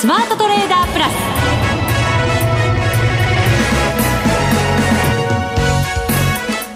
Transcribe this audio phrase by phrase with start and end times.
[0.00, 1.12] スマートトレーダープラス。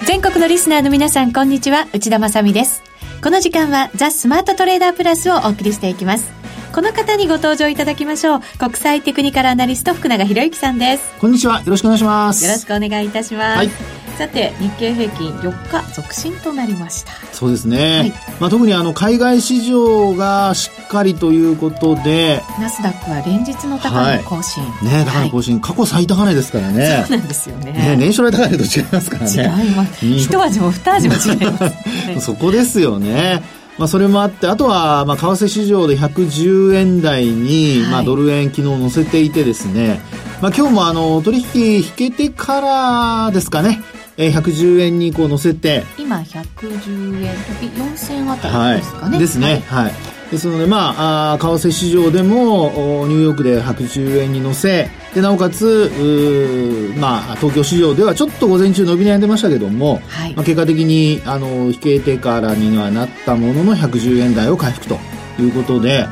[0.06, 1.86] 全国のリスナーの皆さんこんにちは。
[1.94, 2.82] 内田まさです。
[3.22, 6.30] この時間はザ・スマートトレーダープラスをお送りしていきます。
[6.74, 8.40] この方にご登場いただきましょう。
[8.58, 11.10] 国際テクニカルアナリスト福永博之さんです。
[11.18, 11.60] こんにちは。
[11.60, 12.44] よろしくお願いします。
[12.44, 13.70] よろしくお願いいたします、はい
[14.16, 17.12] さて日経平均4日続伸となりました。
[17.32, 27.04] そうですね、はい、まあ、特にあの海外市場がしっかりということでナスダックは連日の高値更新、はい、ね高値更新、はい、過去最高値ですからね。
[27.06, 27.72] そうなんですよね。
[27.72, 29.64] ね年初来高値と違いますからね。
[29.64, 30.06] 違います。
[30.06, 31.70] 一味も二味も違いま
[32.20, 33.42] す、 そこですよね。
[33.78, 40.00] まあ、それもあって、あとは、まあ、為替市場で110円台に、まあ、ドル円昨日乗せていてですね、
[40.40, 43.82] まあ、今日もあの、取引引けてからですかね、
[44.16, 45.84] えー、110円にこう乗せて。
[45.98, 47.66] 今110円時
[48.06, 49.64] 4000あたりですかね、はい、ですね。
[49.66, 49.92] はい、
[50.30, 54.88] ですのでまああ為替市場でもニューヨークで110円に乗せ。
[55.14, 55.90] でなおかつ
[56.98, 64.98] まあ東京市場ではちょっと午前中伸び悩んでましたけども、はい、まあ、結果的にあの引けてからにはなったものの110円台を回復と
[65.40, 66.06] いうことで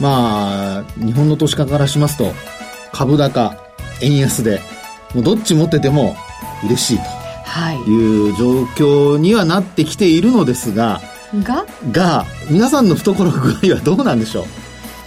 [0.00, 2.32] まあ日本の投資家からしますと
[2.92, 3.56] 株高
[4.00, 4.60] 円安で
[5.14, 6.16] もうどっち持ってても
[6.64, 7.13] 嬉しいと
[7.74, 7.78] い。
[7.90, 11.00] う状況にはなってきているのですが、
[11.42, 11.66] が？
[11.92, 14.44] が皆さんの懐具合はどうなんでしょう？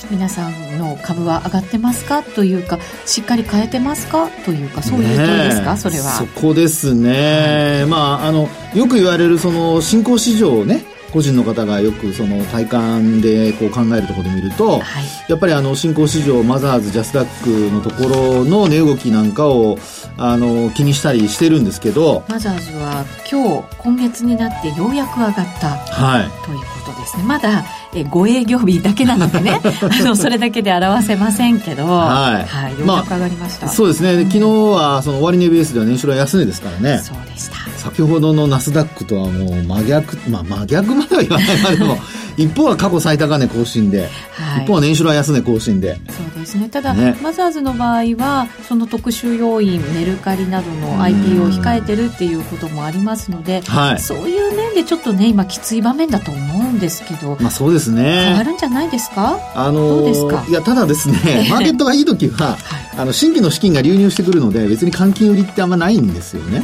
[0.10, 2.24] 皆さんの株は上がってますか？
[2.24, 4.30] というかしっかり変えてますか？
[4.46, 6.04] というかそういう問いですか、それは。
[6.04, 10.86] そこですね、はい、まああのよく言われるその新興市場をね
[11.18, 19.80] 個人の方がよくその体感でこう考えるところで見ると、はい、やっぱりあの新興市場マザーズジャスダックのところの値動きなんかを
[20.18, 27.23] あの気にしたりしてるんですけどマザーズは今日今月になってようやく上がった、はい、ということですね。
[27.23, 32.45] まだえ5営業日だけなのでね あのそれだけで表せませんけど、はい。
[32.45, 37.02] はい、ようやく上がりました、まあ、そうですね、うん、昨日はその終値ベースでは年初来安値ですからね。
[37.04, 37.56] そうでした。
[37.78, 41.58] 先ほどのナスダックとはもう真逆まあ真逆までは言わない。
[41.64, 41.98] までも
[42.37, 45.95] 一方は過去最高値更新で、はい、一方は年初来安値更新で。
[45.95, 46.02] そ
[46.37, 46.70] うですね。
[46.70, 58.25] ただ、ね、マザーズの場合はその特殊要因メルカリなどの IPO を控えてるっていうこともありますので、はい、そういう面でちょっとね今きつい場面だと思うんですけど、まあ、そうですね。
[58.27, 59.39] 変わるんじゃないですか？
[59.55, 60.45] あのー、どうですか？
[60.48, 61.17] いやただですね
[61.49, 62.58] マーケットがいい時は、はい、
[62.99, 66.64] あの新規の資金が流入してくるので別に換金売りってあんまないんですよね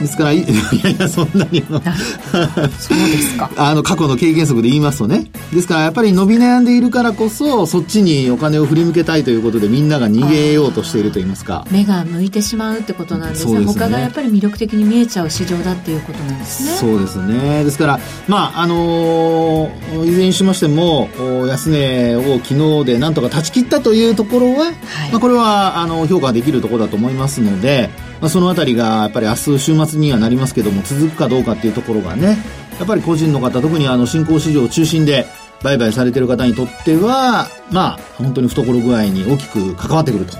[0.00, 0.44] ですから、 いや
[0.90, 3.50] いや、そんなにそうですか。
[3.56, 5.26] あの、過去の経験則で言いますとね。
[5.52, 11.66] ですから、やっぱり伸び悩んでいるからこそ、そっちにお金を振り向けたいということで、みんなが逃げようとしていると言いますか。
[11.70, 13.52] 目が向いてしまうってことなんですね。
[13.52, 16.70] すね他がやっぱり魅力的に見えちゃう市場だっていうことなんですね。
[16.78, 17.64] そうですね。
[17.64, 21.08] ですから、まあ、あのー、いずれにしましても、
[21.48, 24.74] 安値を昨日でなんとか断ち切ったというところは、はい、
[25.10, 27.88] まあ、これは、あの、評価できるところだと思いますので、
[28.20, 32.38] まあ、そのあたりがやっぱり明日週末にはなりますけども続くかどうかっていうところがね
[32.78, 35.26] やっぱり個人の方特にあの新興市場を中心で
[35.62, 40.36] 売買されてる方にとってはまあ本当に懐具合に大きく関わってくると。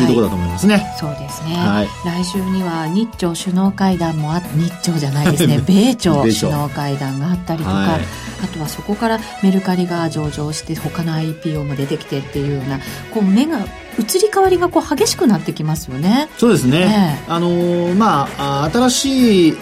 [0.00, 0.04] い。
[0.04, 0.94] うところだと思いますね。
[0.98, 5.60] そうですね、はい、来週には日朝首脳会談もあ日朝じゃないですね。
[5.66, 8.00] 米朝首脳会談があったりとか、はい、
[8.44, 12.78] あとはそこからメルカリが上場して他の IPO も出てきてっていうような
[13.12, 13.58] こう目が
[13.98, 16.28] 移り変わりがこう激しくなってきますよね。
[16.38, 17.20] そうですね。
[17.28, 19.56] あのー、まあ新しい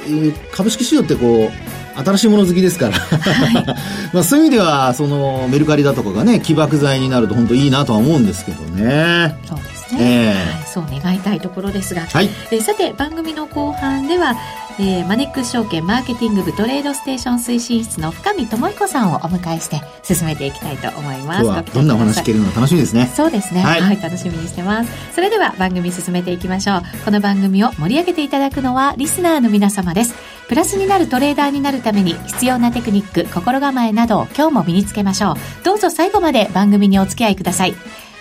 [0.52, 3.66] 株式市場ってこう新しいもの好きですから、はい、
[4.12, 9.36] まあそういう意味ではそのメルカリだとかがね起爆剤になると本当いいなとは思うんですけどね。
[9.46, 9.98] そうですね。
[10.00, 14.34] えー、はい、そう願いたいところですが、はい、えー、さて番組の後半では
[14.76, 21.72] えー、マネックス証券マーケティング部トレードステーション推進室の深見智彦さんをお迎えして進めていきたいと思います。
[21.72, 23.06] どんなお話聞けるの楽しみですね。
[23.14, 24.90] そうですね、はい、はい、楽しみにしてます。
[25.14, 26.82] それでは番組進めていきましょう。
[27.04, 30.14] この番組を盛り上げていただくのはリスナーの皆様です。
[30.48, 35.34] プラスになるトレーダーになるために必要なテクニック、心構えなどを今日も身につけましょう。
[35.64, 37.74] どうぞ最後まで番組にお付き合いください。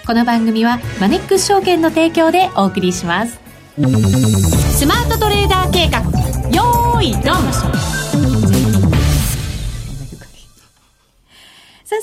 [0.05, 3.39] この番組はマネックス証券の提供でお送りします。
[3.77, 6.01] スマートトレーダー計画
[6.51, 8.02] よーいドン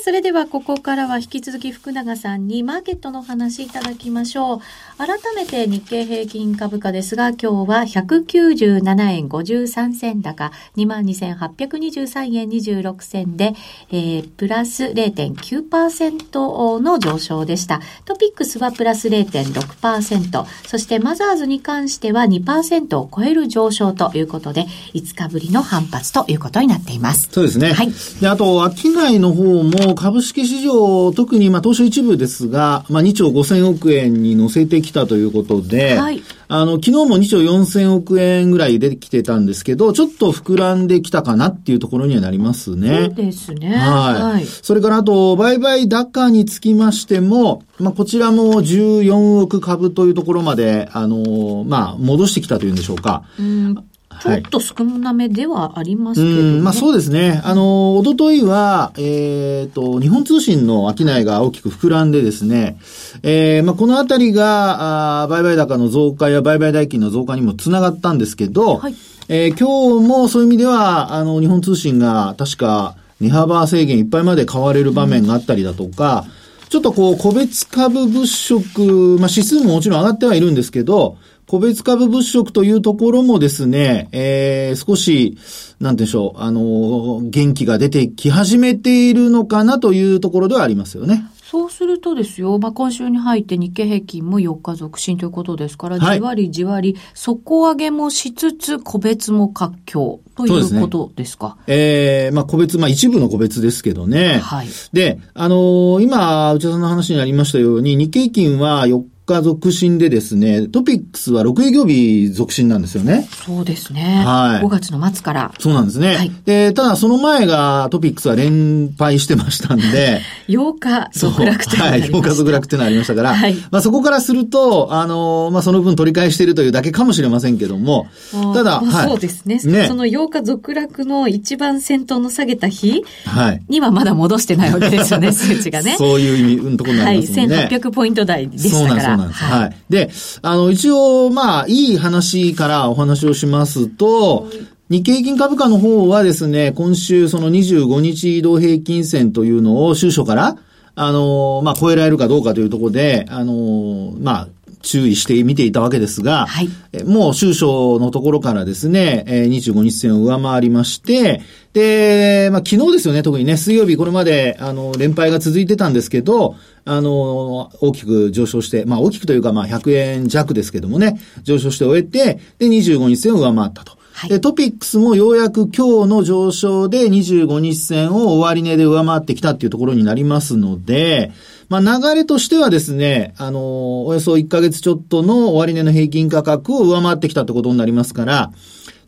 [0.03, 4.59] それではここからは引き続き福永さんにマーケットの話いただきましょう。
[4.97, 13.53] 改めて日経平均株価ですが、今日は197円53銭高、22,823円26銭で、
[13.91, 17.79] えー、プラス0.9%の上昇でした。
[18.05, 24.65] トピックスはプラス0.6%、そしてマザーズに関しては2%を超える上昇ということで、
[24.95, 27.29] 5日ぶりの反発ということになっています。
[27.31, 27.73] そうですね。
[27.73, 27.91] はい。
[28.19, 43.05] で、あと、商いの方も為株式市場、特にまあ東証一部ですが、まあ2兆5000億円に乗せてきたということで、はい、あの、昨日も2兆4000億円ぐらい出てきてたんですけど、ちょっと膨らんできたかなっていうところにはなりますね。
[43.05, 43.75] そうですね。
[43.75, 44.21] はい。
[44.21, 53.23] はい、それからあと、売買高につきましても、まあこちらも14億株というところまで、あの、まあ戻してきたというんでしょうか。
[53.39, 53.90] うん
[54.21, 57.41] ちょっと少なめではありますけど、ね、まあそうですね。
[57.43, 62.77] あの、おとといは、えっ、ー、と、日本通信の商いが大きく膨らんでですね、
[63.23, 68.95] えー、まあこのあたりが、あ売買高の増加や売買代金の増加にもつながったんですけど、はい、
[69.27, 76.25] えー、今日もそういう意味では、あの、日本通信が確か値幅制限いっぱいまで買われる場面があったりだとか、
[76.63, 81.17] うん、ちょっとこう、個別株物色、まあ指数ももちろん上がってはいるんですけど、
[81.51, 85.37] 個別株物色というところもですね、えー、少し、
[85.81, 91.25] なんでしょう、あの、元気が出てき始めているのかなというところではありますよね。
[91.43, 101.57] そうするとですよ、まあ、今週に入って日経平均も4日続伸ということですから、はい、じわりじわり底上げもしつつ、個別も活況ということですか？
[101.65, 104.39] すね、ええー、まあ、個別、まあ、一部の個別ですけどね。
[104.41, 104.67] はい。
[104.93, 113.27] で、あのー、今、内田さんの話にありましたように、日経平均は4日続伸でですね、トピックスは6営業日続伸なんですよね。
[113.31, 114.23] そうですね。
[114.25, 114.65] はい。
[114.65, 115.53] 5月の末から。
[115.59, 116.15] そうなんですね。
[116.15, 116.31] はい。
[116.45, 120.21] で、ただその前がトピックスは連敗してましたんで。
[120.49, 122.15] 8日続落というのがありました。
[122.15, 123.35] はい、8日続落っていうのがありましたから。
[123.35, 123.55] はい。
[123.71, 128.07] まあそこからすると、あのまあその分取り返しているというだけかもしれませんけども。
[128.53, 129.07] ただ、はい。
[129.07, 129.61] そうですね。
[129.63, 129.87] ね。
[129.87, 133.61] その8日続落の一番先頭の下げた日はい。
[133.69, 135.95] にはまだ戻してないわけですよね、数値がね。
[135.99, 137.47] そういう意味、うんところになりますね。
[137.47, 137.67] はい。
[137.67, 139.11] 1800ポイント台でしたから。
[139.11, 139.20] なんです。
[139.29, 139.75] はい。
[139.89, 140.09] で、
[140.41, 144.49] あの、一応、まあ、いい話からお話をしますと、
[144.89, 150.57] 日経平均株価の方はですね、今週その25日移動平均線というのを収書から、
[150.95, 154.47] あの、まあ、超えられるかどうかというところで、あの、まあ、
[154.81, 156.69] 注意して見ていたわけですが、はい、
[157.05, 161.41] もう収書のところからですね、25日線を上回りまして、
[161.73, 174.00] で、まあ、昨日ですよね、特にね、水曜日これまで、あの、連敗が続いてたんですけど、あの、大きく上昇して、まあ、大きくというか、まあ、100円弱ですけどもね、上昇して終えて、で、25日線を上回ったと。
[174.13, 181.31] はい、で、トピックスもようやく今日の上昇で25日線を終値で上回ってきたっていうところになりますので、
[181.69, 188.51] まあ、流れとしてはですね、あの、およそ1ヶ月ちょっとの終値の平均価格を上回ってきたってことになりますから、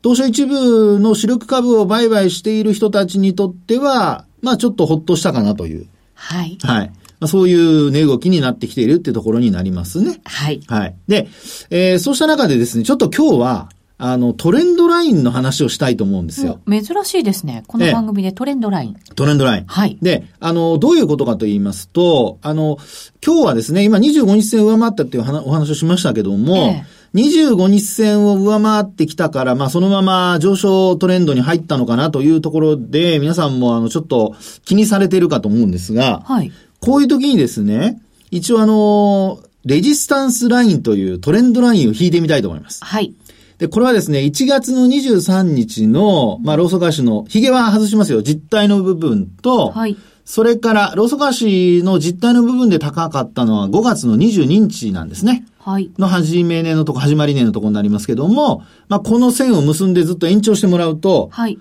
[0.01, 5.87] 当初一部の主力株を売買している人たちにとっては、まあちょっとほっとしたかなという。
[6.13, 6.57] はい。
[6.61, 6.87] はい。
[7.19, 10.19] まあ、そういう値動きになってきているっていうところになりますね。
[10.25, 10.61] はい。
[10.67, 10.95] はい。
[11.07, 11.29] で、
[11.69, 16.59] えー、そうした中でですね、ちょっと今日は、あの、トレンドラインの話をしたいと思うんですよ。
[16.67, 17.63] 珍しいですね。
[17.67, 18.95] この番組でトレンドライン。
[19.15, 19.65] トレンドライン。
[19.65, 19.97] はい。
[20.01, 22.77] で、あの、どういうことかと言いますと、あの、
[23.25, 34.35] 今日はですね、今25日線上回ったっていうお話をしましたけども、ええ25日線を上回ってきたから、まあそのまま上昇トレンドに入ったのかなというところで、皆さんもあのちょっと
[34.65, 36.51] 気にされているかと思うんですが、はい。
[36.79, 38.01] こういう時にですね、
[38.31, 42.83] 一応あの、レジスタンスラインというトレンドラインを引いてみたいと思います。
[42.83, 43.13] はい。
[43.57, 49.97] で、これはですね、1月の23日の、まあ、ローソク足の、髭は外しますよ、実体の部分と、はい。
[50.25, 55.45] それから、ローソク足の実体の部分で高かったのは5月の22日なんですね。
[55.59, 55.91] はい。
[55.97, 61.59] の始め年のとこ、始まり年のとこになりますけども、まあ、この線を結んでずっと延長してもらうと、はい。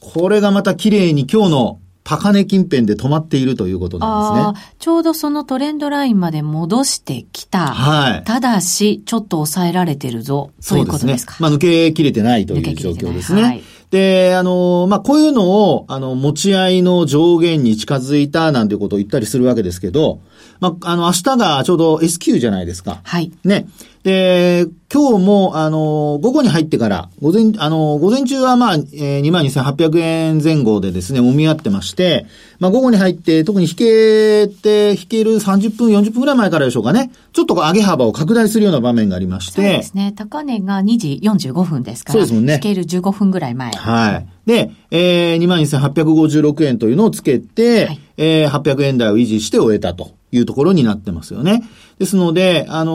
[0.00, 4.74] これがまた綺麗に今日の高値近辺で止まっているということなんですね。
[4.78, 7.68] ちょうどそのトレンドラインまで戻してきた。
[7.68, 8.24] はい。
[8.24, 10.50] ただし、ちょっと抑えられてるぞ。
[10.60, 11.32] そういうことですか。
[11.32, 13.42] すね、まあ、抜けきれてないという状況ですね。
[13.42, 13.62] はい。
[13.90, 20.20] で、あの、まあ、こういうのを、あの、持ち合いの上限に近づいたなんてことを言ったりするわけですけど、
[20.60, 23.00] まあ、あの、明日がちょうど S q じゃないですか。
[23.02, 23.32] はい。
[23.44, 23.66] ね。
[24.04, 32.26] で、今日も、あの、午後に入ってから、午前、あの、午前中はまあ、えー、22,800円前後でですね、揉み合ってまして、
[32.58, 39.52] まあ、午後に入って、特に引けて、引ける30分、40分ぐらい前からでしょうかね、ちょっと上げ幅を拡大するような場面がありまして。
[39.52, 40.12] そうですね。
[40.14, 42.12] 高値が2時45分ですから。
[42.12, 42.54] そうですもんね。
[42.54, 43.70] 引ける15分ぐらい前。
[43.70, 44.26] はい。
[44.44, 50.12] で、えー、22,856円というのをつけて、はい、えー、800円台を維持して終えたと。
[50.36, 51.62] いうところになってますよね。
[51.98, 52.92] ですので、あの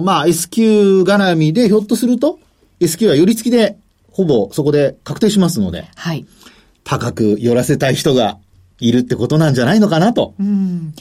[0.00, 2.38] ー、まあ、S q 絡みでひょっとすると、
[2.80, 3.78] S q は寄り付きで、
[4.10, 6.26] ほぼそこで確定しますので、はい。
[6.82, 8.38] 高く寄らせたい人が
[8.80, 10.34] いるってことなんじゃないのかなと。
[10.40, 10.94] うん。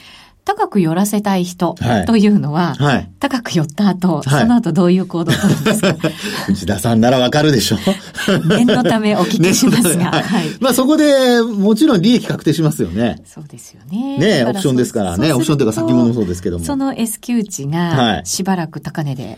[0.56, 2.06] 高く寄らせたい人はい。
[2.06, 3.10] というのは、はい。
[3.20, 4.42] 高く寄った後、はい。
[4.42, 5.96] その後どういう行動を取るんですか？
[6.50, 7.78] 内田さんならわかるでしょ。
[8.50, 10.22] 念のためお聞きしますが、 ね。
[10.22, 10.46] はい。
[10.60, 13.18] まあそこで、もちろん利益確定しますよね。
[13.26, 14.18] そうですよね。
[14.18, 15.34] ねオプションですからね。
[15.34, 16.66] オプションというか先物もそうですけども。
[16.66, 17.72] その S q 値はい。
[18.20, 19.38] がしばらく高値で、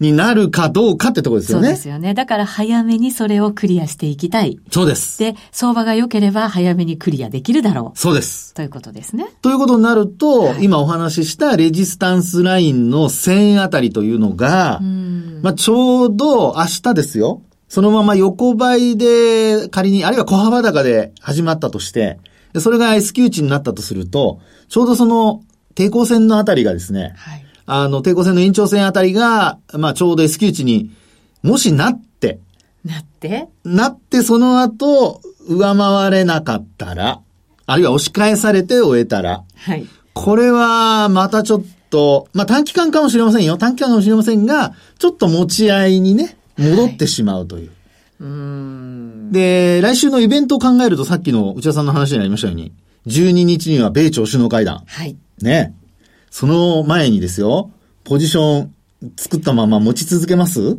[0.00, 1.78] になるかどうかってところですそうでよね。
[1.78, 2.14] すよね。
[2.14, 4.58] だから早めにそれをクリアしていきたい。
[4.70, 5.18] そうです。
[5.18, 8.56] で、相場が良ければ早めにクリアできるだろそうですう。。
[8.56, 9.26] ということですね。
[9.42, 15.40] ということになると、今お話ししたレジスタンスラインの1000あたりというのが、うん。
[15.42, 17.42] まあ、ちょうど明日ですよ。
[17.68, 22.18] そのまま横ばいで仮に、あるいは小幅高で始まったとして、
[22.52, 25.42] でそれが S q 値になったとすると、ちょうどその
[25.74, 27.46] 抵抗線のあたりがですね、はい。
[27.72, 30.90] あの、抵抗線の延長線あたりが、まあ、ちょうど S q 値に
[31.42, 32.40] もしなって、
[32.84, 37.20] なって、なってその後、上回れなかったら、
[37.66, 39.86] あるいは押し返されて終えたら、はい。
[40.12, 43.56] これは、またちょっと、まあ短期間かもしれませんよ。
[43.56, 47.70] 短期間かもしれませんが、ちょっと持ち合いにね、戻ってしまうという。
[48.20, 49.32] うーん。
[49.32, 52.72] で、来週のイベントを考えるとさっきの内田さんの話にありましたように、
[53.06, 54.82] 12日には米朝首脳会談。
[54.86, 55.16] はい。
[55.40, 55.74] ね。
[56.30, 57.72] その前にですよ、
[58.04, 58.74] ポジション
[59.16, 60.78] 作ったまま持ち続けます？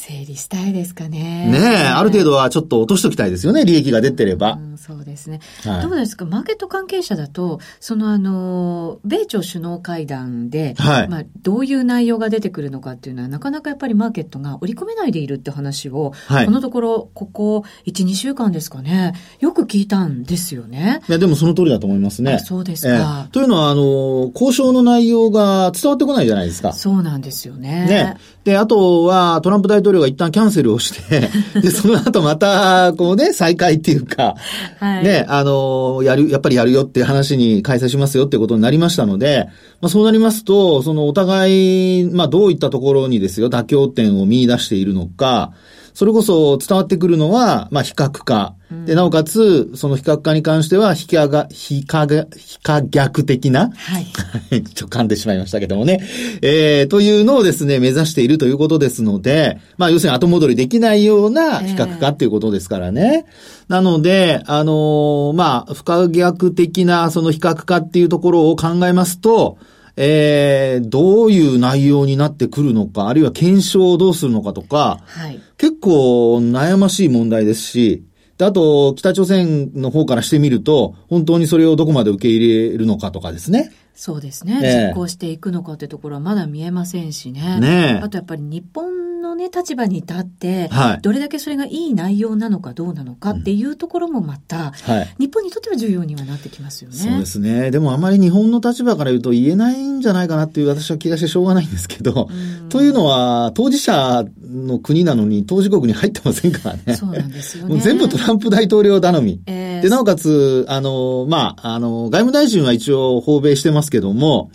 [0.00, 1.48] 整理したいですかね。
[1.50, 4.60] ねえ、ある程度はちょっと落としときたいですよね、利益が出てればう。
[4.74, 5.40] ん、そうですね。
[5.64, 6.24] はいどうですか？
[6.24, 21.00] マーケット関係者だと、そのあの、米朝首脳会談で、はいまあ、どういう内容が出てくるのかっていうのは、なかなかやっぱりマーケットが織り込めないでいるって話を、はいこのところ、ここ1、2週間ですかね、よく聞いたんですよね。
[21.08, 22.34] いや、でもその通りだと思いますね。
[22.34, 26.72] あそうですかええというのは、あの、交渉の内容が伝わってこないじゃないですか。
[26.72, 27.86] そうなんですよね。
[27.86, 28.16] ね。
[28.44, 31.28] で、あとは、トランプ大統領が一旦キャンセルをして、
[31.60, 34.34] で、その後また、こうね、再開っていうか、
[34.78, 35.04] はい。
[35.04, 39.48] ね、あの、やる、やっぱりやるよっていう話に開催しますよってことになりましたので、
[39.80, 45.52] まあそうなりますと、そのお互い、まあどういったところにですよ、妥協点を見出しているのか、
[45.98, 48.54] それこそ伝わってくるのは、まあ比較化。
[48.86, 54.06] で、なおかつ、その比較化に関しては、非可が、非可が、非可逆的な、はい。
[54.48, 56.00] は いちょっと噛んでしまいましたけどもね。
[56.40, 63.24] えー、というのをですね、目指しているということですので、まあ、要するに後戻りできないような比較化っていうことですからね。
[63.66, 69.58] なので、あのーまあ、不可逆的なその比較化っていうところを考えますと、
[69.96, 75.40] えー、どういう内容になってくるのか、あるいは検証をどうするのかとか、はい。
[75.58, 78.04] 結構悩ましい問題ですし、
[78.38, 83.72] であと、北朝鮮の方からしてみると、本当にそれをどこまで受け入れるのかとかですね。
[83.94, 84.60] そうですね。
[84.62, 87.58] ええ実行していくのかってところはまだ見えませんしね。
[87.58, 95.14] ねえあとやっぱり日本のね、立場に立って、はいどれだけそれがいい内容なのかどうなのかっていうところもまた、はい。
[95.18, 96.96] 日本にとっては重要にはなってきますよね。
[96.96, 97.70] そうですね。
[97.70, 106.96] でもあまり日本の立場から言うと言えないんじゃないかなっていう私は気がしてしょうがないんですけど、うんというのは当事者の国なのに当事国に入ってませんからね。
[106.96, 107.74] そうなんですよね。
[107.74, 109.40] もう全部トランプ大統領頼み。
[109.46, 114.50] えーで、なおかつ、あの、まあ、あの、外務大臣は一応訪米してますけども、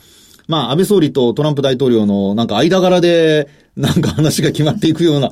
[0.47, 5.31] まあ、安倍総理とトランプ大統領のなんか間柄で、なんか話が決まっていくような、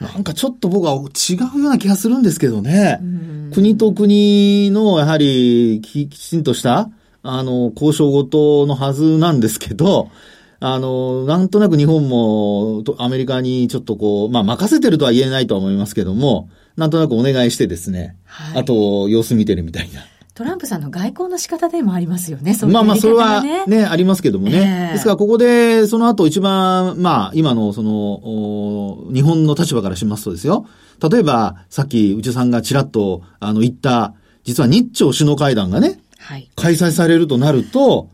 [0.00, 2.98] なんかちょっと僕は違うような気がするんですけどね。
[3.00, 6.90] うん国と国の、やはりき、きちんとした、
[7.22, 10.10] あの、交渉ごとのはずなんですけど、
[10.58, 20.02] あの、なんとなく日本も、とアメリカにちょっとこう、まあ、任せてるとは言えないとは思いますけども、なんとなくお願いしてですね、はいあと、様子見てるみたいな。
[20.34, 22.54] トランプさんの外交の仕方でもありますよね。
[22.54, 23.66] そういうまあまあ、それはね。
[23.66, 24.88] ね、ありますけどもね。
[24.88, 30.66] ええですから、ここで、その後一番、まあ、今の、その、お日本の立場からしますとですよ。
[31.10, 36.48] 例えば、さっき、内田さんがちらっと、あの、言った、実は日朝首脳会談がね、はい。
[36.56, 38.08] 開催されるとなると、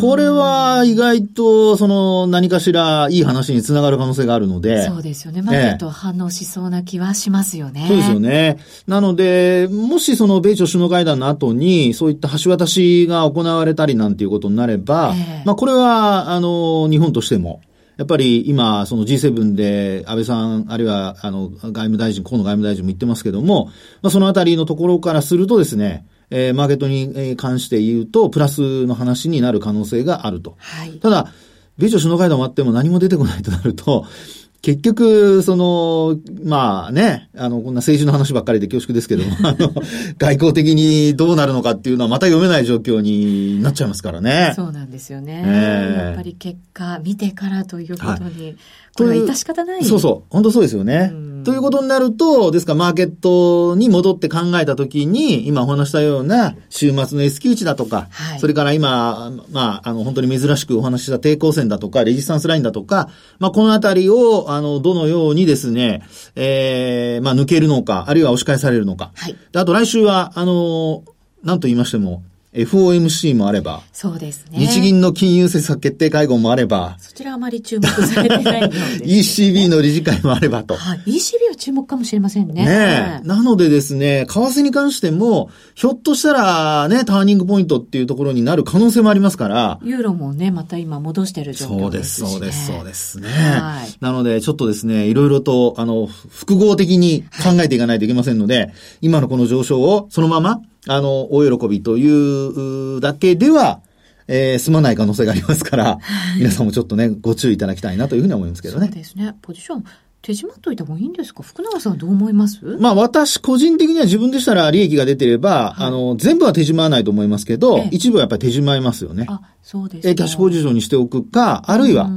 [0.00, 4.86] これは意外と、その、何かしらいい話につながる可能性があるので。
[4.86, 5.42] そうですよね。
[5.42, 7.86] マーケットは反応しそうな気はしますよね。
[7.86, 8.58] そうですよね。
[8.86, 17.60] なので、もしその米朝首脳会談の後に、そういった橋渡しが行われたりなんていうことになれば、ええまあこれは、あの、日本としても、
[18.00, 23.66] やっぱり今、その G7 で安倍さん、あるいは、あの、外務大臣、河野外務大臣も言ってますけども、
[24.00, 30.56] まあそのあたりのところからするとですね、えーマーケットにえー関して言うと、プラスの話になる可能性があると。
[30.58, 30.92] はい。
[31.00, 31.32] ただ、
[31.78, 34.06] 米朝首脳会談終わっても何も出てこないとなると、
[34.62, 39.72] 結局、その、まあね、あの、こんな政治の話ばっかりで恐縮ですけども、 あの、
[40.18, 44.52] 外交的にどうなるのかっていうのはまた読めない状況になっちゃいますからね。
[44.54, 45.42] そうなんですよね。
[45.46, 48.56] ええやっぱり結果見てからということに、という
[48.94, 49.84] これは致し方ない。
[49.86, 50.28] そうそう。
[50.28, 51.16] 本当そうですよねう。
[51.16, 66.02] んということになると、ですからマーケットに戻って考えたときに、今お話したような週末の S q 値だとか、はい、それから今、まあ、あの、本当に珍しくお話しした抵抗線だとか、レジスタンスラインだとか、まあ、このあたりを、あの、どのようにですね、
[66.36, 69.12] ええー、まあ、抜けるのか、あるいは押し返されるのか。
[69.14, 69.36] はい。
[69.52, 71.04] で、あと来週は、あの、
[71.42, 74.58] なんと言いましても、FOMC もあれば、そうですね。
[74.58, 80.74] 日銀の金融政策決定会合もあれば、そちらあまり注目されてないので、ね、 ECB の理事会もあればと。
[80.74, 80.98] はい。
[81.06, 82.64] ECB は注目かもしれませんね。
[82.64, 89.78] ねなのでですね、為替に関しても、ひょっとしたらね、ターニングポイントっていうところになる可能性もありますから。
[89.84, 92.28] ユーロもね、また今戻してる状況ですね。
[92.30, 93.60] そうです、そうです、そうですね。
[93.60, 93.96] はい。
[94.00, 103.80] なので、ちょっとですね、いろいろと、あの、複合的に考えていかないといけませんので、はい、今のこの上昇をそのままあの、大喜びというだけでは、
[104.28, 105.98] えー、済まない可能性がありますから、
[106.38, 108.86] 皆さんもちょっとね、ご注意いただきたいなというふうに思いますけどね。
[108.86, 109.34] そうですね。
[109.42, 109.84] ポジション、
[110.22, 111.42] 手締まっといた方がいいんですか？
[111.42, 112.64] 福永さんはどう思います？
[112.78, 119.26] まあ私個人的には自分でしたら利益が出てれば、はい、あの、全部は手締まわないと思いますけど、一部はやっぱり手締まいますよね。
[119.28, 120.14] あ、そうですね。
[120.14, 122.08] キャッシュポジションにしておくか、あるいは、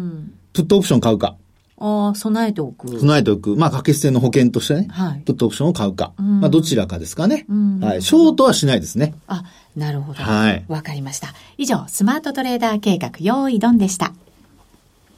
[0.52, 1.38] プットオプション買うか。
[1.86, 2.98] ああ、備えておく。
[2.98, 3.58] 備えておく。
[3.58, 4.88] まあ、掛け捨ての保険としてね。
[4.90, 5.20] はい。
[5.26, 6.14] プットオプションを買うか。
[6.18, 7.46] まあ、どちらかですかね。
[7.82, 8.02] はい。
[8.02, 9.14] ショートはしないですね。
[9.28, 9.44] あ、
[9.76, 10.24] なるほど。
[10.24, 10.64] はい。
[10.70, 11.34] わかりました。
[11.58, 14.14] 以上、スマートトレーダー計画、用意ドンでした。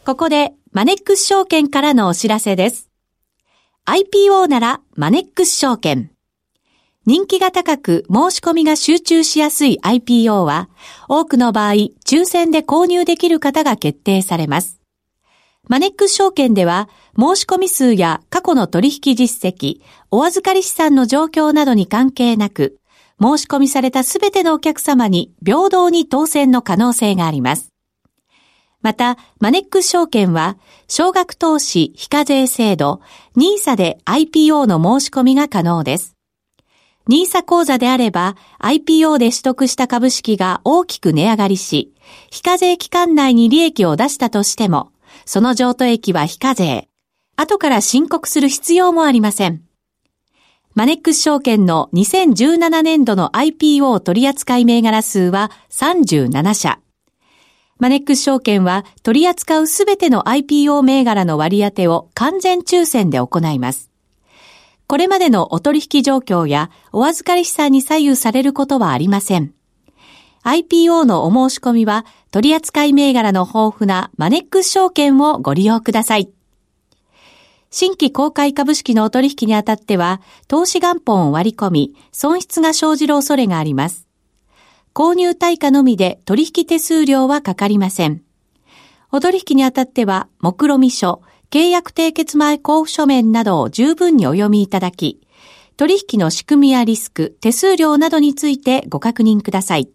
[0.07, 2.89] ここで、マネックス証券からのお知らせです。
[3.85, 6.09] IPO なら、マネックス証券。
[7.05, 10.67] 人気が高く申し込みが集中しやすい IPO は、
[11.07, 14.74] 多くの場合、抽選で購入できる方が決定されます。
[15.67, 19.81] マネックス証券では、申し込み数や過去の取引実績、
[20.11, 22.79] お預かり資産の状況などに関係なく、
[23.19, 27.69] 申し込みされたすべてのお客様に平等に当選の可能性があります。
[28.81, 30.57] また、マネックス証券は、
[30.87, 33.01] 少額投資非課税制度、
[33.35, 36.15] NISA で IPO の申し込みが可能です。
[37.09, 41.93] NISA 口座であれば、IPO で取得した株式が大きく値上がりし、
[42.29, 44.91] 非課税期間内に利益を出したとしても、
[45.25, 46.87] その譲渡益は非課税。
[47.35, 49.61] 後から申告する必要もありません。
[50.75, 56.79] マネックス証券の2017年度の IPO 取扱銘柄数は37社。
[57.77, 63.89] マネックス証券は取り扱うすべての IPO 銘柄の割り当てを完全抽選で行います。
[64.87, 69.53] これまでのお取引状況やお預かり資産に左右されることはありません。
[70.43, 76.33] IPO のお申し込みは取扱銘柄の豊富なマネックス証券をご利用ください。
[77.71, 80.19] 新規公開株式のお取引にあたっては、
[80.49, 84.05] 投資元本を割り込み、損失が生じる恐れがあります。
[84.93, 88.21] 購入対価のみで取引手数料はかかりません。
[89.13, 91.21] お取引にあたっては、目論見書、
[91.51, 95.21] 契約締結前交付書面などを十分にお読みいただき、
[95.77, 99.94] 取引の仕組みやリスク、手数料などについてご確認ください。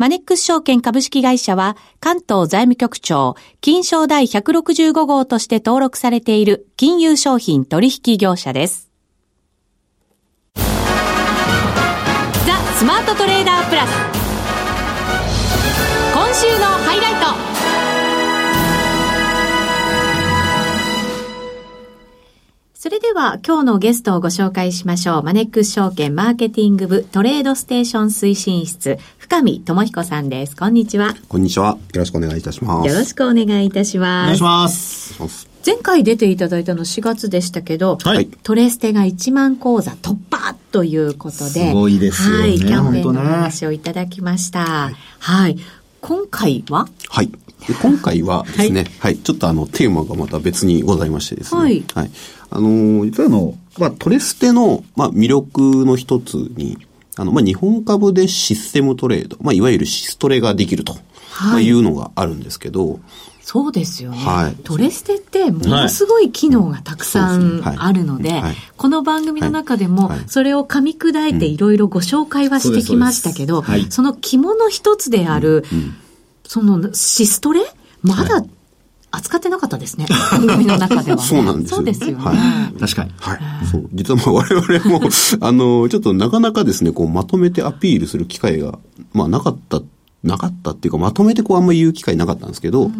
[0.00, 8.88] マネックス証券株式会社は関東財務局長金賞第165号として登録されている金融商品取引業者です。
[10.54, 10.62] ザ・
[12.78, 13.90] スマートトレーダープラス
[16.14, 17.09] 今週のハイライト
[23.20, 25.22] は今日のゲストをご紹介しましょう。
[25.22, 30.56] マネックス証券マーケティング部トレードステーション推進室、深見智彦さんです。
[30.56, 31.14] こんにちは。
[31.28, 31.76] こんにちは。
[31.92, 32.88] よろしくお願いいたします。
[32.88, 34.22] よろしくお願いいたします。
[34.22, 34.68] お願いしま
[35.28, 35.48] す。
[35.66, 42.42] 前回出ていただいたの4月でしたけど、はい、トレステが1万口座突破ということで、すごいですよね。
[42.42, 44.64] はい、キャンペーンの話をいただきました。
[44.64, 45.58] はい、はい。
[46.00, 46.88] 今回は？
[47.10, 47.30] はい。
[47.66, 51.60] で今回はですね、はい、はい、ちょっとあの、テーマがまた別にございましてですね。
[51.60, 51.84] はい。
[51.94, 52.10] はい。
[52.50, 56.78] あの、実はあの、まあ、トレステの、まあ、魅力の一つに、
[57.16, 60.96] あの、まあ、日本株でシステムトレード、まあ、いわゆるシストレができると、
[61.30, 63.00] はい、いうのがあるんですけど、
[63.42, 68.40] そうですよね、はい、トレステってものすごい機能がたくさんあるので、
[68.76, 75.64] この番組の中でもそれを噛み砕いていろいろご紹介はしてきましたけど、その肝の一つである、
[76.50, 77.60] そのシストレ？
[78.02, 78.42] まだ
[79.12, 80.06] 扱ってなかったですね。
[80.32, 82.24] 番組の中では、ね、 そうなんですそうですよね。
[82.24, 82.80] はい。
[82.80, 83.12] 確かに。
[83.20, 83.66] はい。
[83.70, 83.88] そう。
[83.92, 85.00] 実はまあ我々も、
[85.42, 88.80] あの、ちょっとなかなかですね、こうまとめてアピールする機会が、
[89.12, 89.80] まあなかった
[90.24, 92.94] なかったっていうか、まとめてこうあんまり言う機会なかったんですけど、うん、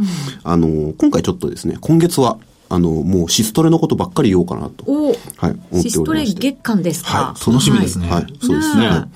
[0.45, 4.85] あの、今回ちょっとですね、今月は、あの、もうシストレのことばっかり言おうかなと。
[4.87, 5.17] おはい。
[5.17, 7.51] 思っておりまシストレ月間ですかはい。
[7.51, 8.09] 楽しみですね。
[8.09, 8.27] はい。
[8.41, 9.11] そうですね。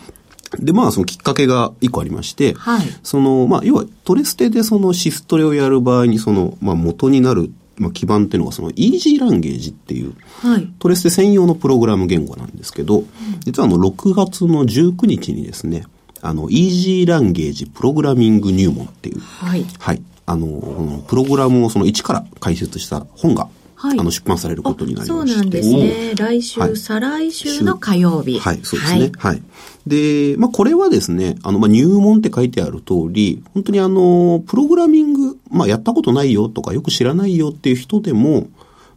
[0.59, 13.07] で、まあ、そのきっかけが一個ありまして、はい、その、まあ、要はトレステでそのシストレをやる場合に、その、まあ、元になるまあ、基盤っていうのがその Easy ランゲージっていう、はい、トレステ専用のプログラム言語なんですけど、うん、
[13.41, 15.85] 実はあの6月の19日にですね、
[16.21, 23.49] あの Easy ランゲージプログラミング入門っていう、はい、はい、あの、プログラムをその一から解説した本が
[23.85, 25.33] はい、あの出版されることになりまして。
[25.33, 26.15] そうなんですね。
[26.15, 28.39] 来週、はい、再来週の火曜日。
[28.39, 29.13] はい、そうですね。
[29.19, 29.43] はい。
[29.87, 38.49] で、まあ、これはですね、あの、まあ、入門って書いてある通り、本当にあの、プログラミング、まあ、やったことないよとか、よく知らないよっていう人でも、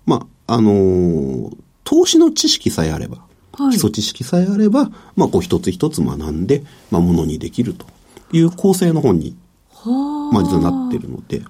[0.06, 1.52] まあ、あの、
[1.84, 3.18] 投資の知識さえあれば、
[3.58, 7.86] はい、基礎知識さえあれば、まあ、こう一つ一つ学んで、まあ、ものにできると
[8.32, 9.36] いう構成の本に、
[10.32, 11.42] まあ、実はなってるので、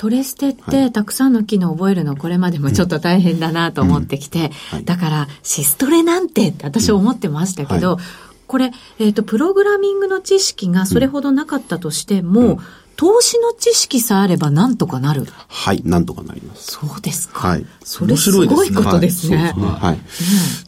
[0.00, 4.50] トレステってたくさんの機能を覚えるのこれまでもちょっと大変だなと思ってきて、
[4.84, 7.98] だからシストレなんてって私は思ってましたけど、
[8.46, 12.58] これ、えっ、ー、と、プログラミングの知識がそれほどなかったとしても、うん、
[13.00, 15.24] 投資の知識さえあればなんとかなる。
[15.48, 16.72] はい、なんとかなります。
[16.72, 17.48] そうですか。
[17.48, 17.64] はい。
[17.82, 19.38] それすごいことですね。
[19.38, 19.56] はい。
[19.56, 19.98] ねはい、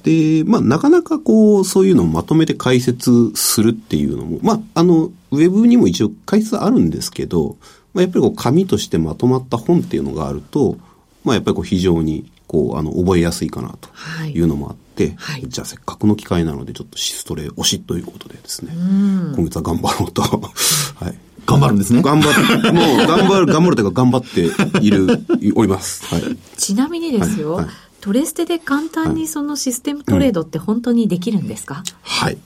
[0.03, 7.59] で、まあ、なかなかこう、そういうのをまとめて解説するっていうのも、まあ、あの、ウェブにも一応解説あるんですけど、
[7.93, 10.79] まあ、やっぱりこう紙としてまとまった本っていうのがあると、
[11.25, 13.89] まあ、やっぱりこう非常にこうあの覚えやすいかなと
[14.27, 20.21] いうのもあって、はい、じゃあせっかくの機会なのでちょっとシストレ推しということでですね、今月は頑張ろうと、
[21.01, 21.19] はい。
[21.47, 22.03] 頑張るんですね。
[22.03, 25.25] 頑張って、もう頑張る、頑張るというか頑張っている、
[25.57, 26.05] おります。
[26.15, 26.37] はい。
[26.59, 32.37] ちなみにですよ、はいはい、トレステで簡単にそのシステムトレードって本当にできるんですか、はい。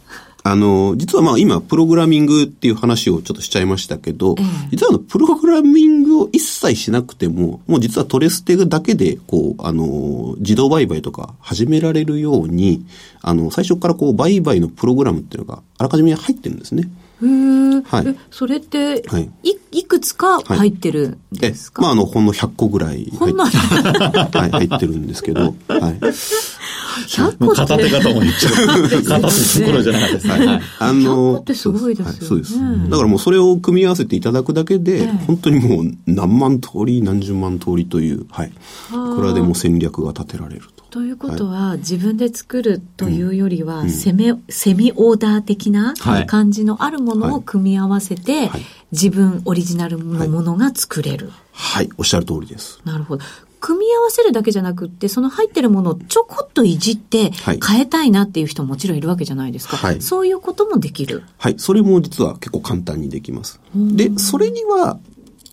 [0.49, 4.37] あの、実はまあ今、プログラミングっていう話をちょっとしちゃいましたけど、
[4.71, 12.87] 実はあの、プログラミングを一切しなくても、もう実はトレステだけで、こう、あの、自動売買とか始められるように、
[13.23, 16.89] あの、最初からこう、売買のプログラムっていうのがあらかじめ入ってるんですね。
[17.23, 23.39] へはい、それって、はい、いいくつか入ってるんですか、はい、まあ、あの、ほんの100個ぐらい入って、
[24.39, 26.01] はい、入ってるんですけど、はい。
[27.39, 28.55] もう片手方も言っちゃう。
[28.89, 30.61] 片手どころじゃなかったですね。
[30.79, 32.19] あの、ってすごいですよね。
[32.21, 32.59] そうです。
[32.89, 38.53] だからもうそれを組み合わせていただくだけで、本当にもう何万通り、何十万通りという、はい。
[38.91, 40.86] これはでも戦略が立てられると。
[40.97, 45.93] ということは、はい、自分で作るというよりは、うん、セミ、セミオーダー的な
[46.27, 51.87] 感じのあるものを組み合わせて、はい、自分オリジナルのものが作れる、はい。
[51.87, 52.81] はい、おっしゃる通りです。
[52.87, 53.25] なるほど。
[53.61, 59.77] 組み合わせるだけじゃなくって、その入ってるものをちょこっといじって変えたいなっていう人ももちろんいるわけじゃないですか。
[59.77, 61.25] はい、そういうこともできる。
[61.37, 61.57] はい。
[61.59, 63.61] それも実は結構簡単にできます。
[63.75, 64.99] で、それには、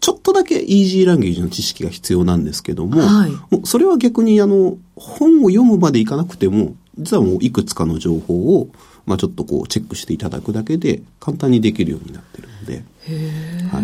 [0.03, 8.67] ちょっとだけイージーランゲージの知識が必要なんですけども、はい、もうそれは逆にあの、本を読むまでいかなくても、実はもういくつかの情報を、
[9.05, 12.83] まあちょっとこうチェックしていただくだけで簡単にできるようになってるので。
[13.07, 13.83] へはい、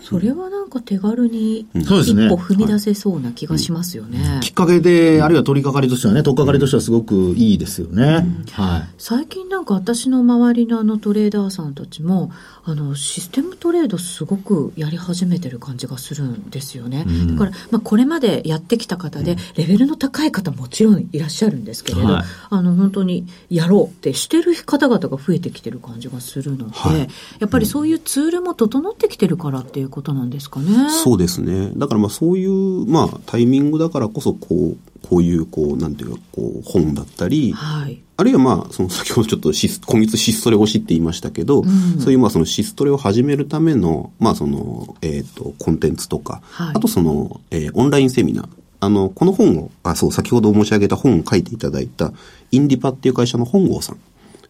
[0.00, 1.86] それはなんか手軽に一
[2.28, 4.40] 歩踏み出せそうな気がしますよね。
[4.42, 8.26] きっかけで、あるいは取り掛かりとしてはね、取っかかりとしてはすごくいいですよね。
[8.52, 12.30] はい、最近なんか私の周りのあのトレーダーさんたちも、
[12.64, 17.04] あのシステムトレードすごくやり始めてる感じがするんですよね。
[17.06, 30.90] うん、だから、まあ、これまでやってきた方で、レベルの高い方もちろんいらっしゃるんですけれど、はい、あの本当にやろうってしてる方々が増えてきてる感じがするので、はい、やっぱりそういうツールも整ってきてるからっていうことなんですかね。
[30.90, 31.72] そうですね。
[31.76, 34.76] だからまあそういう、まあタイミングだからこそこう、
[35.08, 48.48] こういう、こう、なんていうか、こう、本だったり、はい、あるいはまあ、その先ほどちょっとシ今月シストレ推しって言いましたけど、うん、そういうまあそのシストレを始めるための、まあその、えっ、ー、と、コンテンツとか、はい、あとその、えー、オンラインセミナー。
[48.80, 52.12] あの、この本を、あ、そう、先ほど申し上げた本を書いていただいた、
[52.52, 53.98] インディパっていう会社の本郷さん、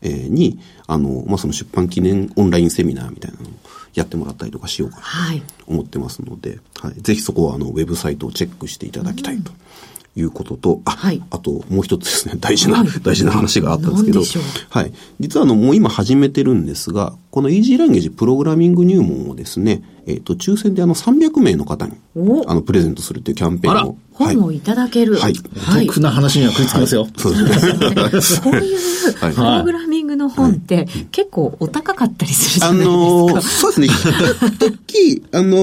[0.03, 3.53] えー、に、あの、まあその出版記念オンラインセミナーみたいなのを
[3.99, 9.53] やってもらったりとかしようかなと思ってますので、はい、はい、ぜひそこはあの、ウェブサイトをチェックしていただきたいと。
[9.53, 9.59] うん。
[10.19, 14.23] いうことと、あ、はい、あともう一つですね、 大事な、はい、大事な話があったんですけど、
[14.69, 14.93] はい。
[15.21, 21.93] 実はあの、もう今始めてるんですが、このイージーランゲージプログラミング入門をですね、えっ、ー、と、抽選であの300名の方に、
[22.47, 23.99] あの、プレゼントするっていうキャンペーンを。
[24.19, 25.15] 本をいただける。
[25.17, 25.35] はい。
[25.85, 27.07] お得な話には食いつきますよ。
[27.17, 28.43] そうですね。
[28.43, 32.93] こういうプログラミングの本って結構お高かったりするじゃないですか。
[32.93, 34.59] あのー、そうですね。
[34.59, 35.57] 時、あの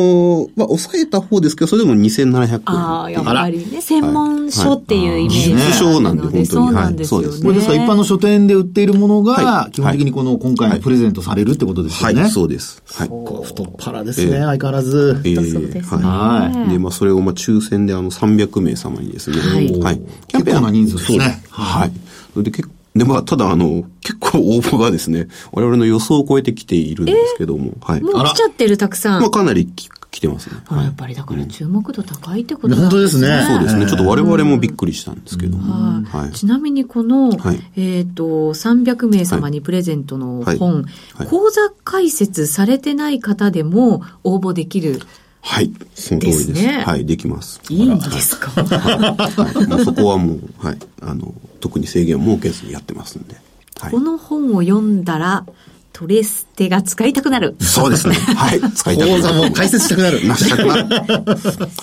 [0.47, 2.61] ー、まあ、抑えた方ですけど、それでも2700円。
[2.65, 6.45] ああ、やっぱりね、専門書っていうイメージ、技術書なんで、本当に。
[6.45, 7.27] そうなんですよね。
[7.27, 12.21] これですから一般の書店で売っているものが、基本的にこの今回のプレゼントされるってことですよね。
[12.21, 12.81] はい、そうです。
[12.93, 13.07] はい。
[13.07, 15.21] 太っ腹ですね、相変わらず。
[15.25, 16.03] えー、そうですね。
[16.03, 16.44] はい。
[16.49, 19.39] で、まあ、それをまあ、抽選であの、300名様にですね。
[19.39, 19.79] はい。
[19.79, 20.01] はい。
[20.27, 21.43] 結構な人数ですね。
[21.49, 22.43] はい。
[22.43, 28.01] で結構、で、まあ、ただ、あの、結構応募がですね、我々の予想を超えてきているんですけども、はい。
[28.01, 29.21] もう来ちゃってる、たくさん。
[29.21, 30.55] まあ、かなり来来てますね。
[30.71, 32.89] やっぱりだから注目度高いってことなんですね。
[32.89, 33.45] 本当ですね。
[33.45, 33.85] そうですね。
[33.85, 36.05] ちょっと我々もびっくりしたんですけども。
[36.07, 40.85] はい、ちなみにこの、はい、えっ、ー、と、300名様にプレゼントの本、
[41.29, 45.01] 講座開設されてない方でも応募できる。
[45.47, 45.71] はい。
[45.93, 46.53] その通りです。
[46.53, 47.61] ですね、はい、できます。
[47.69, 48.49] いいんですか？
[48.63, 50.77] はい、もうそこはもう、はい。
[51.01, 53.35] あの、特に制限を設けずにやってますんで。
[53.79, 55.45] はい、この本を読んだら、
[55.95, 57.55] トレステが使いたくなる。
[57.61, 58.15] そうですね。
[58.15, 58.59] はい。
[58.73, 59.21] 使いたくなる。
[59.21, 60.27] 講座も解説したくなる。
[60.27, 61.37] なしたくなる。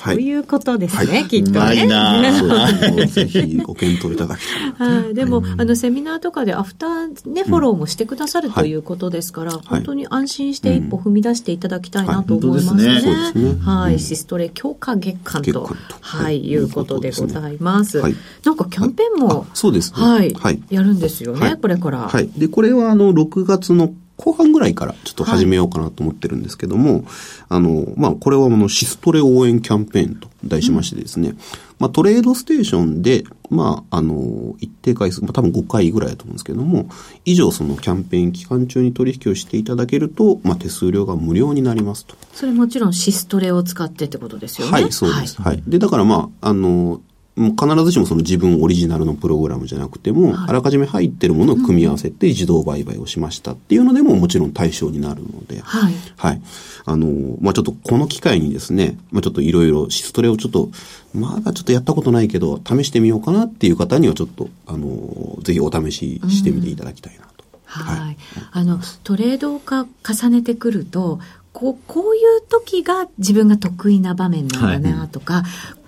[0.05, 3.07] そういうことですね、きっとね。
[3.07, 4.42] ぜひご検討いただき
[4.77, 4.90] たい。
[4.90, 5.14] はい。
[5.14, 13.57] でも、あの、セミナーとかでアフターね、フォローもしてくださるということですから、本当に安心して一歩踏み出していただきたいなと思いますね。
[13.64, 13.98] はい。
[13.98, 15.70] シストレ強化月間と、
[16.03, 18.03] はい、いうことでございます。
[18.44, 20.35] なんかキャンペーンも、そうですはい。
[20.68, 22.09] やるんですよね、これから。
[22.09, 22.29] はい。
[22.37, 27.02] で、これはあの、6月の後半ぐらいからちょっと始めようかなと思ってるんですけども、はい、
[27.48, 31.38] あの、まあ、これはあの、シストレ応援キャンペーンと題しましてですね、うん、
[31.80, 36.88] まあ、トレードステーションで、まあ、あの、一定回数、まあ、多分5回ぐらいだと思うんですけども、
[37.24, 42.14] 以上そのキャンペーン期間中に取引をしていただけると、まあ、手数料が無料になりますと。
[42.32, 44.72] それもちろんシストレを使ってってことですよね。
[44.72, 45.42] はい、そうです。
[45.42, 45.56] はい。
[45.56, 47.00] はい、で、だからまあ、あの、
[47.34, 55.94] もう必ずしもその自分オリジナルのプログラムじゃなくても、はい、あらかじめ入ってるものを組み合わせて自動売買をしましたっていうのでももちろん対象になるので、はい。
[56.16, 56.42] はい。
[56.84, 60.70] あの、まあ、ちょっとこの機会にですね、まあ、ちょっといろいろシストレをちょっと、
[61.14, 67.44] まだちょっとやったことないけど、試してみようかなっていう方にはちょっと、あの、ぜひお試ししてみていただきたいなと。
[67.64, 68.16] はい、はい。
[68.50, 71.18] あの、トレード化重ねてくると、
[71.52, 75.44] こうこういう時が自分が得意な場面なんだなとか、はい、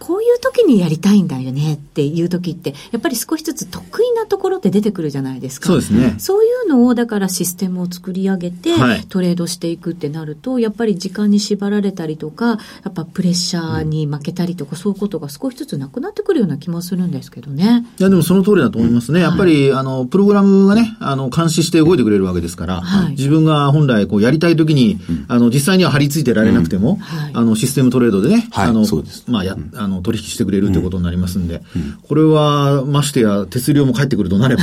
[0.06, 5.68] こういう時にやりたいんだよねっていう時って、やっぱり少しずつ得意なところって出てくるじゃないですか。
[5.68, 6.16] そうですね。
[6.18, 8.74] そういうのを、だからシステムを作り上げて、
[9.08, 12.58] トレードしていくってなると、やっぱり時間に縛られたりとか、や
[12.90, 17.86] っぱプレッシャーに負けたりとか、うん、そういうことが少しずつなくなってくるような気もするんですけどね。
[17.98, 19.20] いや、でもその通りだと思いますね。
[19.20, 28.84] やっぱり、あの、プログラムがね、あの、監視して動いてくれるわけですから、はい、自分が本来こうやりたい時に、あの、実際には張り付いてられなくても、はい、あの、システムトレードでね、あの、
[29.28, 31.62] まあ、や、あの、取引してくれるということになりますんで、
[32.08, 34.62] これは、ましてや、手数料も返ってくるとなれば、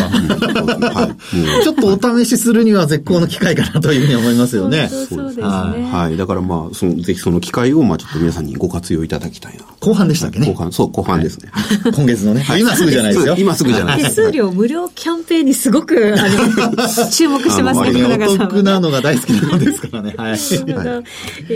[1.63, 4.87] ちょっとお試しするには絶好の機会かなというふうに思いますよね。
[4.89, 5.43] そうですね。
[5.43, 6.17] はい。
[6.17, 9.65] だからまあ、その、ぜひその機会を、まあ、ちょっと皆さんにご活用いただきたいな。
[9.79, 10.47] 後半でしたっけね？
[10.47, 11.51] 後半、そう、後半ですね。
[11.95, 12.45] 今月のね。
[12.59, 13.35] 今すぐじゃないですよ。
[13.39, 20.13] 今すぐじゃない手数料無料キャンペーンにすごく、あの、 注目してますね、お得なのが大好きなのですからね。
[20.17, 20.39] はい。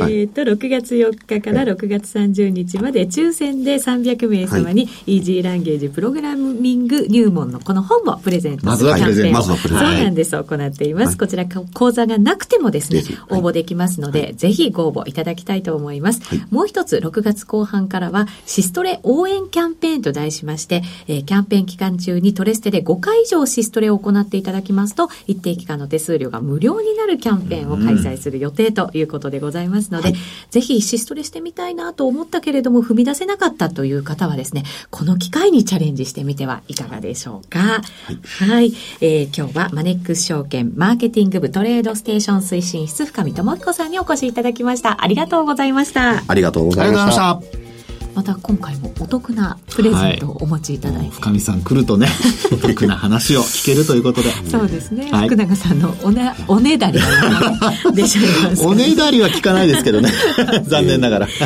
[0.09, 11.17] えっと、6月4日から6月30日まで抽選で300名様に、イージーランゲージプログラミング入門のこの本をプレゼントするキャンペーンを、そうなんです、行っています。
[11.17, 16.21] こちら講座がなくてもですね、応募できますので、ぜひご応募いただきたいと思います。
[16.51, 30.13] もう一つ、6月後半からは、シストレ応援キャンペーンと題しまして、えー、キャンペーン期間中にトレステで5回以上シストレを行っていただきますと、一定期間の手数料が無料になるキャンペーンを開催する予定ということでございますので、
[30.49, 37.60] ぜひシストレしてみたいなと思ったけれども踏み出せなかったという方はですね、この機会にチャレンジしてみてはいかがでしょうか。
[37.60, 38.50] はい。
[38.50, 45.04] はい、えー、今日はマネックス証券マーケティング部トレードステーション推進室深見智彦さんにお越しいただきました。
[45.04, 46.24] ありがとうございました。
[46.28, 47.65] ありがとうございました。
[48.15, 52.08] また今回もお得なプレゼントをお持ちいただいて、はい、深見さん来るとね
[52.52, 57.06] お得な話を聞けるということでそうですね、はい、福永さんのおねおねだりが
[57.94, 60.10] 出ちゃいます おねだりは聞かないですけどね
[60.65, 61.46] 残念ながらさ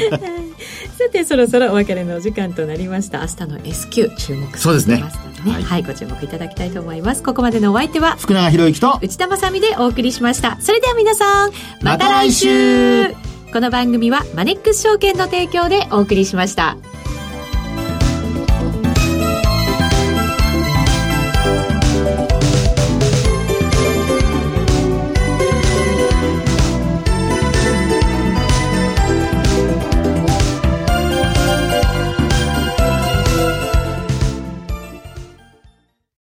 [1.10, 3.20] てそろそろお別れのお時間となりました。
[3.20, 5.04] 明日の S q 注目そうですね。
[5.46, 7.24] はい、はい、ご注目いただきたいと思います。
[7.24, 10.60] ここまでのお相手は福永博之と内田まさみでお送りしました。
[10.62, 13.30] それでは皆さんまた来週。
[13.52, 16.78] この番組はマネックス証券の提供でお送りしました。